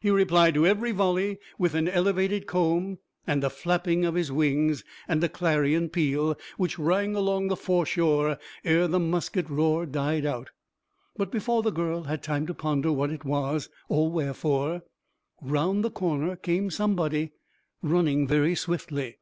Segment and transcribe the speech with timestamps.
[0.00, 4.82] He replied to every volley with an elevated comb, and a flapping of his wings,
[5.06, 10.48] and a clarion peal, which rang along the foreshore ere the musket roar died out.
[11.18, 14.80] But before the girl had time to ponder what it was, or wherefore,
[15.42, 17.32] round the corner came somebody,
[17.82, 19.18] running very swiftly.